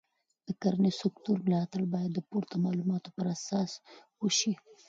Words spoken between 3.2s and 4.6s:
اساس وشي.